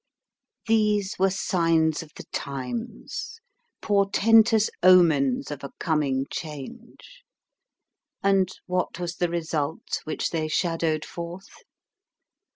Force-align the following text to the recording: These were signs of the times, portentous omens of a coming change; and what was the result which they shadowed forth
These 0.65 1.19
were 1.19 1.29
signs 1.29 2.01
of 2.01 2.11
the 2.15 2.23
times, 2.33 3.39
portentous 3.83 4.67
omens 4.81 5.51
of 5.51 5.63
a 5.63 5.69
coming 5.77 6.25
change; 6.31 7.21
and 8.23 8.49
what 8.65 8.97
was 8.99 9.17
the 9.17 9.29
result 9.29 10.01
which 10.03 10.31
they 10.31 10.47
shadowed 10.47 11.05
forth 11.05 11.49